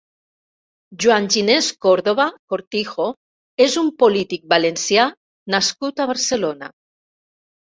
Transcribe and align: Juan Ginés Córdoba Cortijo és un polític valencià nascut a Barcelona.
Juan 1.03 1.27
Ginés 1.35 1.67
Córdoba 1.87 2.25
Cortijo 2.53 3.07
és 3.67 3.77
un 3.83 3.93
polític 4.05 4.49
valencià 4.55 5.07
nascut 5.57 6.03
a 6.03 6.09
Barcelona. 6.15 6.73